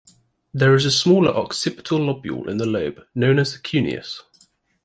There 0.51 0.73
is 0.73 0.83
a 0.85 0.89
smaller 0.89 1.29
occipital 1.29 1.99
lobule 1.99 2.47
in 2.49 2.57
the 2.57 2.65
lobe 2.65 3.03
known 3.13 3.37
as 3.37 3.53
the 3.53 3.59
cuneus. 3.59 4.23